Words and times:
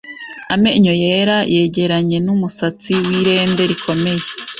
amenyo 0.53 0.93
yera 1.03 1.37
yegeranye 1.53 2.17
n’umusatsi 2.25 2.93
w’irende 3.07 3.63
rikomeye 3.71 4.25